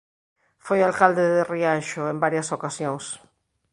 [0.65, 3.05] Foi alcalde de Rianxo en varias ocasións.